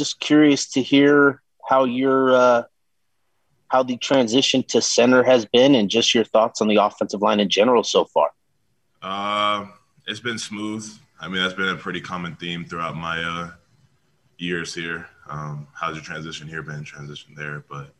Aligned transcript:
just 0.00 0.18
curious 0.18 0.66
to 0.70 0.80
hear 0.82 1.42
how 1.68 1.84
your 1.84 2.32
uh, 2.32 2.62
how 3.68 3.82
the 3.82 3.98
transition 3.98 4.62
to 4.64 4.80
center 4.80 5.22
has 5.22 5.44
been, 5.44 5.74
and 5.74 5.90
just 5.90 6.14
your 6.14 6.24
thoughts 6.24 6.62
on 6.62 6.68
the 6.68 6.76
offensive 6.76 7.20
line 7.20 7.38
in 7.38 7.50
general 7.50 7.84
so 7.84 8.06
far. 8.06 8.30
Uh, 9.02 9.66
it's 10.06 10.20
been 10.20 10.38
smooth. 10.38 10.90
I 11.20 11.28
mean, 11.28 11.42
that's 11.42 11.52
been 11.52 11.68
a 11.68 11.76
pretty 11.76 12.00
common 12.00 12.34
theme 12.36 12.64
throughout 12.64 12.96
my 12.96 13.22
uh, 13.22 13.50
years 14.38 14.74
here. 14.74 15.06
Um, 15.28 15.68
how's 15.74 15.94
your 15.96 16.04
transition 16.04 16.48
here 16.48 16.62
been? 16.62 16.82
Transition 16.82 17.34
there, 17.36 17.62
but 17.70 17.92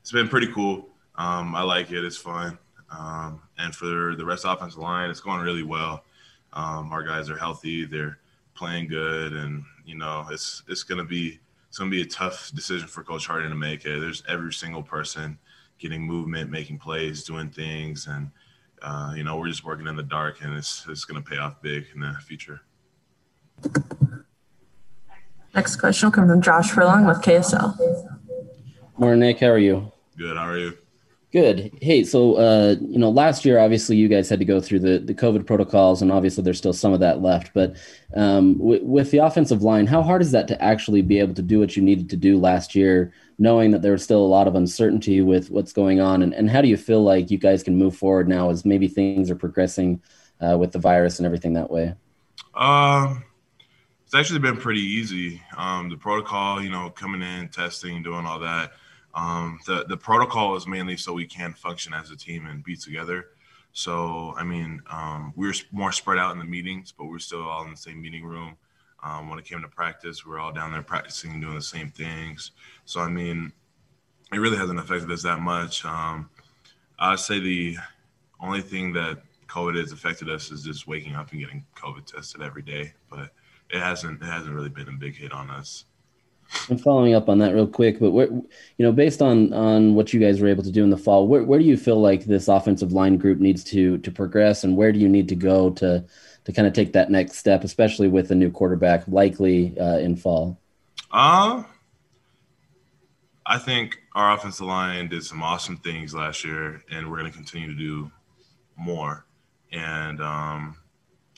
it's 0.00 0.12
been 0.12 0.28
pretty 0.28 0.52
cool. 0.52 0.88
Um, 1.16 1.56
I 1.56 1.62
like 1.62 1.90
it. 1.90 2.04
It's 2.04 2.16
fun. 2.16 2.56
Um, 2.96 3.42
and 3.58 3.74
for 3.74 4.14
the 4.14 4.24
rest 4.24 4.44
of 4.44 4.50
the 4.50 4.56
offensive 4.56 4.80
line, 4.80 5.10
it's 5.10 5.20
going 5.20 5.40
really 5.40 5.64
well. 5.64 6.04
Um, 6.52 6.92
our 6.92 7.02
guys 7.02 7.28
are 7.28 7.36
healthy. 7.36 7.86
They're 7.86 8.19
playing 8.54 8.88
good, 8.88 9.32
and 9.32 9.64
you 9.84 9.96
know, 9.96 10.26
it's 10.30 10.62
it's 10.68 10.82
gonna 10.82 11.04
be 11.04 11.38
it's 11.68 11.78
gonna 11.78 11.90
be 11.90 12.02
a 12.02 12.06
tough 12.06 12.50
decision 12.54 12.88
for 12.88 13.02
Coach 13.02 13.26
Harding 13.26 13.50
to 13.50 13.56
make. 13.56 13.84
It. 13.84 14.00
There's 14.00 14.22
every 14.28 14.52
single 14.52 14.82
person 14.82 15.38
getting 15.78 16.02
movement, 16.02 16.50
making 16.50 16.78
plays, 16.78 17.24
doing 17.24 17.48
things, 17.48 18.06
and 18.06 18.30
uh, 18.82 19.12
you 19.16 19.24
know, 19.24 19.36
we're 19.36 19.48
just 19.48 19.64
working 19.64 19.86
in 19.86 19.96
the 19.96 20.02
dark, 20.02 20.42
and 20.42 20.56
it's 20.56 20.86
it's 20.88 21.04
gonna 21.04 21.22
pay 21.22 21.38
off 21.38 21.60
big 21.62 21.86
in 21.94 22.00
the 22.00 22.14
future. 22.22 22.60
Next 25.54 25.76
question 25.76 26.06
will 26.06 26.12
come 26.12 26.28
from 26.28 26.40
Josh 26.40 26.70
Furlong 26.70 27.06
with 27.06 27.18
KSL. 27.18 27.76
Morning, 28.96 29.20
Nick. 29.20 29.40
How 29.40 29.48
are 29.48 29.58
you? 29.58 29.92
Good. 30.16 30.36
How 30.36 30.48
are 30.48 30.58
you? 30.58 30.78
Good. 31.32 31.70
Hey, 31.80 32.02
so 32.02 32.34
uh, 32.34 32.74
you 32.80 32.98
know, 32.98 33.08
last 33.08 33.44
year 33.44 33.60
obviously 33.60 33.96
you 33.96 34.08
guys 34.08 34.28
had 34.28 34.40
to 34.40 34.44
go 34.44 34.60
through 34.60 34.80
the 34.80 34.98
the 34.98 35.14
COVID 35.14 35.46
protocols, 35.46 36.02
and 36.02 36.10
obviously 36.10 36.42
there's 36.42 36.58
still 36.58 36.72
some 36.72 36.92
of 36.92 36.98
that 37.00 37.22
left. 37.22 37.54
But 37.54 37.76
um, 38.16 38.58
w- 38.58 38.84
with 38.84 39.12
the 39.12 39.18
offensive 39.18 39.62
line, 39.62 39.86
how 39.86 40.02
hard 40.02 40.22
is 40.22 40.32
that 40.32 40.48
to 40.48 40.60
actually 40.60 41.02
be 41.02 41.20
able 41.20 41.34
to 41.34 41.42
do 41.42 41.60
what 41.60 41.76
you 41.76 41.84
needed 41.84 42.10
to 42.10 42.16
do 42.16 42.36
last 42.36 42.74
year, 42.74 43.12
knowing 43.38 43.70
that 43.70 43.80
there 43.80 43.92
was 43.92 44.02
still 44.02 44.20
a 44.20 44.26
lot 44.26 44.48
of 44.48 44.56
uncertainty 44.56 45.20
with 45.20 45.52
what's 45.52 45.72
going 45.72 46.00
on? 46.00 46.22
And, 46.22 46.34
and 46.34 46.50
how 46.50 46.62
do 46.62 46.68
you 46.68 46.76
feel 46.76 47.04
like 47.04 47.30
you 47.30 47.38
guys 47.38 47.62
can 47.62 47.76
move 47.76 47.94
forward 47.94 48.28
now 48.28 48.50
as 48.50 48.64
maybe 48.64 48.88
things 48.88 49.30
are 49.30 49.36
progressing 49.36 50.02
uh, 50.40 50.58
with 50.58 50.72
the 50.72 50.80
virus 50.80 51.20
and 51.20 51.26
everything 51.26 51.52
that 51.52 51.70
way? 51.70 51.94
Um, 52.56 53.22
it's 54.04 54.16
actually 54.16 54.40
been 54.40 54.56
pretty 54.56 54.82
easy. 54.82 55.40
Um, 55.56 55.90
the 55.90 55.96
protocol, 55.96 56.60
you 56.60 56.70
know, 56.70 56.90
coming 56.90 57.22
in, 57.22 57.50
testing, 57.50 58.02
doing 58.02 58.26
all 58.26 58.40
that 58.40 58.72
um, 59.14 59.58
the 59.66 59.84
the 59.88 59.96
protocol 59.96 60.56
is 60.56 60.66
mainly 60.66 60.96
so 60.96 61.12
we 61.12 61.26
can 61.26 61.52
function 61.52 61.92
as 61.92 62.10
a 62.10 62.16
team 62.16 62.46
and 62.46 62.62
be 62.62 62.76
together. 62.76 63.26
So 63.72 64.34
I 64.36 64.44
mean, 64.44 64.82
um, 64.90 65.32
we 65.36 65.46
were 65.46 65.54
more 65.72 65.92
spread 65.92 66.18
out 66.18 66.32
in 66.32 66.38
the 66.38 66.44
meetings, 66.44 66.92
but 66.96 67.04
we 67.04 67.16
are 67.16 67.20
still 67.20 67.46
all 67.46 67.64
in 67.64 67.70
the 67.70 67.76
same 67.76 68.00
meeting 68.00 68.24
room. 68.24 68.56
Um, 69.02 69.30
when 69.30 69.38
it 69.38 69.46
came 69.46 69.62
to 69.62 69.68
practice, 69.68 70.26
we 70.26 70.32
are 70.34 70.38
all 70.38 70.52
down 70.52 70.72
there 70.72 70.82
practicing, 70.82 71.32
and 71.32 71.40
doing 71.40 71.54
the 71.54 71.62
same 71.62 71.90
things. 71.90 72.52
So 72.84 73.00
I 73.00 73.08
mean, 73.08 73.52
it 74.32 74.38
really 74.38 74.58
hasn't 74.58 74.78
affected 74.78 75.10
us 75.10 75.22
that 75.22 75.40
much. 75.40 75.84
Um, 75.84 76.30
I'd 76.98 77.18
say 77.18 77.40
the 77.40 77.76
only 78.40 78.60
thing 78.60 78.92
that 78.92 79.22
COVID 79.48 79.76
has 79.78 79.92
affected 79.92 80.28
us 80.30 80.50
is 80.50 80.62
just 80.62 80.86
waking 80.86 81.16
up 81.16 81.32
and 81.32 81.40
getting 81.40 81.64
COVID 81.76 82.06
tested 82.06 82.42
every 82.42 82.62
day, 82.62 82.92
but 83.10 83.30
it 83.70 83.80
hasn't 83.80 84.22
it 84.22 84.26
hasn't 84.26 84.54
really 84.54 84.68
been 84.68 84.88
a 84.88 84.92
big 84.92 85.16
hit 85.16 85.32
on 85.32 85.50
us. 85.50 85.86
And 86.68 86.80
following 86.80 87.14
up 87.14 87.28
on 87.28 87.38
that 87.38 87.54
real 87.54 87.66
quick, 87.66 88.00
but 88.00 88.10
where, 88.10 88.26
you 88.26 88.44
know, 88.78 88.90
based 88.90 89.22
on 89.22 89.52
on 89.52 89.94
what 89.94 90.12
you 90.12 90.18
guys 90.18 90.40
were 90.40 90.48
able 90.48 90.64
to 90.64 90.72
do 90.72 90.82
in 90.82 90.90
the 90.90 90.96
fall, 90.96 91.28
where, 91.28 91.44
where 91.44 91.58
do 91.58 91.64
you 91.64 91.76
feel 91.76 92.00
like 92.00 92.24
this 92.24 92.48
offensive 92.48 92.92
line 92.92 93.18
group 93.18 93.38
needs 93.38 93.62
to 93.64 93.98
to 93.98 94.10
progress, 94.10 94.64
and 94.64 94.76
where 94.76 94.90
do 94.92 94.98
you 94.98 95.08
need 95.08 95.28
to 95.28 95.36
go 95.36 95.70
to 95.70 96.04
to 96.44 96.52
kind 96.52 96.66
of 96.66 96.74
take 96.74 96.92
that 96.92 97.10
next 97.10 97.36
step, 97.36 97.62
especially 97.62 98.08
with 98.08 98.30
a 98.32 98.34
new 98.34 98.50
quarterback 98.50 99.06
likely 99.06 99.78
uh, 99.78 99.98
in 99.98 100.16
fall? 100.16 100.58
Uh, 101.12 101.62
I 103.46 103.58
think 103.58 103.98
our 104.14 104.32
offensive 104.32 104.66
line 104.66 105.08
did 105.08 105.24
some 105.24 105.42
awesome 105.42 105.76
things 105.76 106.14
last 106.14 106.44
year, 106.44 106.82
and 106.90 107.10
we're 107.10 107.18
going 107.18 107.30
to 107.30 107.36
continue 107.36 107.68
to 107.68 107.78
do 107.78 108.10
more. 108.76 109.24
And 109.72 110.20
um, 110.20 110.76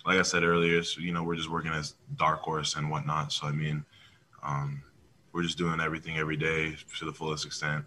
like 0.06 0.18
I 0.18 0.22
said 0.22 0.42
earlier, 0.42 0.82
so, 0.82 1.00
you 1.00 1.12
know, 1.12 1.22
we're 1.22 1.36
just 1.36 1.50
working 1.50 1.72
as 1.72 1.94
dark 2.16 2.40
horse 2.40 2.76
and 2.76 2.90
whatnot. 2.90 3.32
So 3.32 3.46
I 3.46 3.52
mean, 3.52 3.84
um, 4.42 4.82
we're 5.32 5.42
just 5.42 5.58
doing 5.58 5.80
everything 5.80 6.18
every 6.18 6.36
day 6.36 6.76
to 6.98 7.04
the 7.04 7.12
fullest 7.12 7.46
extent, 7.46 7.84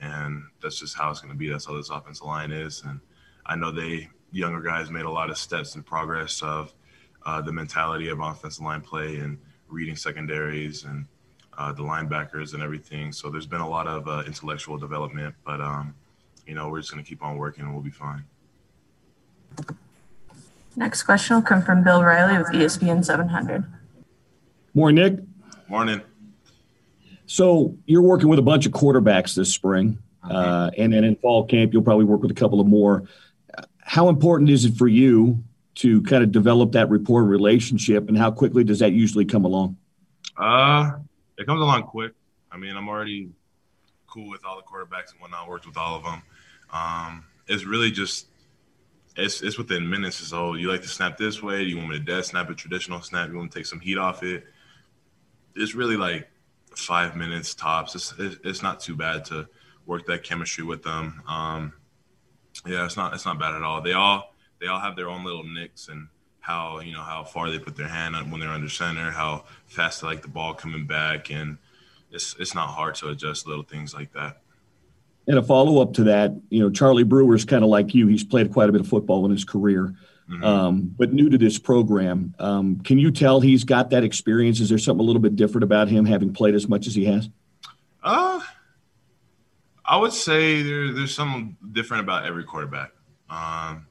and 0.00 0.42
that's 0.62 0.78
just 0.78 0.96
how 0.96 1.10
it's 1.10 1.20
going 1.20 1.32
to 1.32 1.38
be. 1.38 1.48
That's 1.48 1.66
how 1.66 1.76
this 1.76 1.90
offensive 1.90 2.26
line 2.26 2.50
is, 2.50 2.82
and 2.84 3.00
I 3.46 3.56
know 3.56 3.70
they 3.70 4.08
younger 4.32 4.60
guys 4.60 4.90
made 4.90 5.04
a 5.04 5.10
lot 5.10 5.30
of 5.30 5.38
steps 5.38 5.74
in 5.74 5.82
progress 5.82 6.42
of 6.42 6.72
uh, 7.26 7.40
the 7.40 7.52
mentality 7.52 8.08
of 8.08 8.20
offensive 8.20 8.64
line 8.64 8.80
play 8.80 9.16
and 9.16 9.38
reading 9.68 9.96
secondaries 9.96 10.84
and 10.84 11.06
uh, 11.58 11.72
the 11.72 11.82
linebackers 11.82 12.54
and 12.54 12.62
everything. 12.62 13.12
So 13.12 13.28
there's 13.28 13.46
been 13.46 13.60
a 13.60 13.68
lot 13.68 13.86
of 13.86 14.08
uh, 14.08 14.22
intellectual 14.26 14.78
development, 14.78 15.34
but 15.44 15.60
um, 15.60 15.94
you 16.46 16.54
know 16.54 16.68
we're 16.68 16.80
just 16.80 16.92
going 16.92 17.02
to 17.02 17.08
keep 17.08 17.22
on 17.22 17.36
working 17.36 17.64
and 17.64 17.72
we'll 17.72 17.82
be 17.82 17.90
fine. 17.90 18.24
Next 20.76 21.02
question 21.02 21.36
will 21.36 21.42
come 21.42 21.62
from 21.62 21.82
Bill 21.82 22.02
Riley 22.02 22.38
with 22.38 22.48
ESPN 22.48 23.04
700. 23.04 23.64
More 24.72 24.92
Nick. 24.92 25.18
Morning. 25.68 26.00
So 27.30 27.78
you're 27.86 28.02
working 28.02 28.26
with 28.26 28.40
a 28.40 28.42
bunch 28.42 28.66
of 28.66 28.72
quarterbacks 28.72 29.36
this 29.36 29.54
spring, 29.54 30.00
mm-hmm. 30.24 30.34
uh, 30.34 30.70
and 30.76 30.92
then 30.92 31.04
in 31.04 31.14
fall 31.14 31.46
camp 31.46 31.72
you'll 31.72 31.84
probably 31.84 32.04
work 32.04 32.22
with 32.22 32.32
a 32.32 32.34
couple 32.34 32.60
of 32.60 32.66
more. 32.66 33.04
How 33.78 34.08
important 34.08 34.50
is 34.50 34.64
it 34.64 34.74
for 34.74 34.88
you 34.88 35.44
to 35.76 36.02
kind 36.02 36.24
of 36.24 36.32
develop 36.32 36.72
that 36.72 36.90
rapport 36.90 37.22
relationship, 37.22 38.08
and 38.08 38.18
how 38.18 38.32
quickly 38.32 38.64
does 38.64 38.80
that 38.80 38.94
usually 38.94 39.24
come 39.24 39.44
along? 39.44 39.76
Uh, 40.36 40.90
it 41.38 41.46
comes 41.46 41.60
along 41.60 41.84
quick. 41.84 42.14
I 42.50 42.56
mean, 42.56 42.76
I'm 42.76 42.88
already 42.88 43.30
cool 44.08 44.28
with 44.28 44.44
all 44.44 44.56
the 44.56 44.64
quarterbacks 44.64 45.12
and 45.12 45.20
whatnot. 45.20 45.48
Worked 45.48 45.68
with 45.68 45.76
all 45.76 45.98
of 45.98 46.02
them. 46.02 46.22
Um, 46.72 47.24
it's 47.46 47.64
really 47.64 47.92
just 47.92 48.26
it's 49.14 49.40
it's 49.40 49.56
within 49.56 49.88
minutes. 49.88 50.16
So 50.16 50.54
you 50.54 50.68
like 50.68 50.82
to 50.82 50.88
snap 50.88 51.16
this 51.16 51.40
way? 51.40 51.58
Do 51.58 51.70
you 51.70 51.76
want 51.76 51.90
me 51.90 51.98
to 51.98 52.04
dead 52.04 52.24
snap 52.24 52.50
a 52.50 52.54
traditional 52.54 53.00
snap? 53.02 53.28
You 53.28 53.36
want 53.36 53.52
to 53.52 53.58
take 53.60 53.66
some 53.66 53.78
heat 53.78 53.98
off 53.98 54.24
it? 54.24 54.42
It's 55.54 55.76
really 55.76 55.96
like 55.96 56.28
five 56.76 57.16
minutes 57.16 57.54
tops. 57.54 57.94
It's 57.94 58.14
it's 58.18 58.62
not 58.62 58.80
too 58.80 58.96
bad 58.96 59.24
to 59.26 59.48
work 59.86 60.06
that 60.06 60.22
chemistry 60.22 60.64
with 60.64 60.82
them. 60.82 61.22
Um, 61.26 61.72
yeah, 62.66 62.84
it's 62.84 62.96
not 62.96 63.14
it's 63.14 63.24
not 63.24 63.38
bad 63.38 63.54
at 63.54 63.62
all. 63.62 63.80
They 63.80 63.92
all 63.92 64.34
they 64.60 64.66
all 64.66 64.80
have 64.80 64.96
their 64.96 65.08
own 65.08 65.24
little 65.24 65.44
nicks 65.44 65.88
and 65.88 66.08
how 66.40 66.80
you 66.80 66.92
know 66.92 67.02
how 67.02 67.24
far 67.24 67.50
they 67.50 67.58
put 67.58 67.76
their 67.76 67.88
hand 67.88 68.14
when 68.30 68.40
they're 68.40 68.50
under 68.50 68.68
center, 68.68 69.10
how 69.10 69.44
fast 69.66 70.00
they 70.00 70.06
like 70.06 70.22
the 70.22 70.28
ball 70.28 70.54
coming 70.54 70.86
back, 70.86 71.30
and 71.30 71.58
it's 72.10 72.34
it's 72.38 72.54
not 72.54 72.68
hard 72.68 72.94
to 72.96 73.08
adjust 73.08 73.46
little 73.46 73.64
things 73.64 73.94
like 73.94 74.12
that. 74.12 74.40
And 75.26 75.38
a 75.38 75.42
follow 75.42 75.80
up 75.80 75.92
to 75.94 76.04
that, 76.04 76.32
you 76.48 76.60
know, 76.60 76.70
Charlie 76.70 77.04
Brewer's 77.04 77.44
kind 77.44 77.62
of 77.62 77.70
like 77.70 77.94
you. 77.94 78.08
He's 78.08 78.24
played 78.24 78.52
quite 78.52 78.68
a 78.68 78.72
bit 78.72 78.80
of 78.80 78.88
football 78.88 79.24
in 79.26 79.30
his 79.30 79.44
career. 79.44 79.94
Mm-hmm. 80.30 80.44
Um, 80.44 80.94
but 80.96 81.12
new 81.12 81.28
to 81.28 81.36
this 81.36 81.58
program. 81.58 82.34
Um, 82.38 82.80
can 82.80 82.98
you 82.98 83.10
tell 83.10 83.40
he's 83.40 83.64
got 83.64 83.90
that 83.90 84.04
experience? 84.04 84.60
Is 84.60 84.68
there 84.68 84.78
something 84.78 85.02
a 85.02 85.06
little 85.06 85.20
bit 85.20 85.34
different 85.34 85.64
about 85.64 85.88
him 85.88 86.04
having 86.04 86.32
played 86.32 86.54
as 86.54 86.68
much 86.68 86.86
as 86.86 86.94
he 86.94 87.04
has? 87.06 87.28
Uh, 88.02 88.40
I 89.84 89.96
would 89.96 90.12
say 90.12 90.62
there, 90.62 90.92
there's 90.92 91.14
something 91.14 91.56
different 91.72 92.04
about 92.04 92.26
every 92.26 92.44
quarterback. 92.44 92.92
Um, 93.28 93.86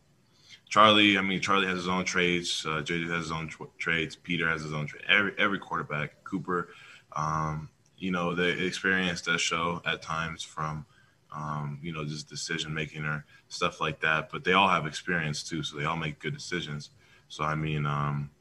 Charlie, 0.70 1.18
I 1.18 1.22
mean, 1.22 1.42
Charlie 1.42 1.68
has 1.68 1.78
his 1.78 1.88
own 1.90 2.06
traits. 2.06 2.66
Uh, 2.66 2.82
JJ 2.84 3.10
has 3.10 3.24
his 3.24 3.32
own 3.32 3.50
tra- 3.50 3.68
traits. 3.78 4.16
Peter 4.16 4.48
has 4.48 4.62
his 4.62 4.74
own 4.74 4.88
traits. 4.88 5.06
Every 5.10 5.34
every 5.38 5.60
quarterback, 5.60 6.24
Cooper, 6.24 6.70
um, 7.16 7.70
you 7.98 8.12
know, 8.12 8.34
the 8.34 8.66
experience 8.66 9.22
does 9.22 9.42
show 9.42 9.82
at 9.86 10.02
times 10.02 10.42
from– 10.42 10.86
um, 11.36 11.80
you 11.82 11.94
know, 11.94 12.06
just 12.06 12.30
decision 12.30 12.74
making 12.74 13.06
or 13.06 13.26
stuff 13.48 13.80
like 13.82 14.00
that. 14.02 14.30
But 14.32 14.44
they 14.44 14.54
all 14.54 14.68
have 14.68 14.86
experience 14.86 15.44
too, 15.44 15.64
so 15.64 15.78
they 15.78 15.86
all 15.86 15.98
make 15.98 16.20
good 16.20 16.34
decisions. 16.34 16.92
So 17.28 17.44
I 17.44 17.56
mean, 17.56 17.86
um, 17.86 18.32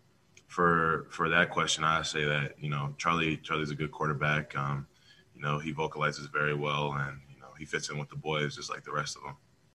for 0.47 1.07
for 1.11 1.29
that 1.29 1.51
question, 1.51 1.85
I 1.85 2.03
say 2.03 2.25
that 2.25 2.55
you 2.61 2.71
know 2.71 2.95
Charlie 2.99 3.37
Charlie's 3.39 3.71
a 3.71 3.75
good 3.75 3.93
quarterback. 3.93 4.57
Um, 4.57 4.87
you 5.35 5.43
know, 5.43 5.59
he 5.59 5.73
vocalizes 5.73 6.27
very 6.27 6.55
well, 6.55 6.93
and 6.93 7.21
you 7.33 7.41
know 7.41 7.49
he 7.59 7.65
fits 7.65 7.91
in 7.91 7.99
with 7.99 8.09
the 8.09 8.17
boys 8.17 8.57
just 8.57 8.71
like 8.71 8.85
the 8.85 8.93
rest 8.93 9.17
of 9.17 9.23
them. 9.23 9.37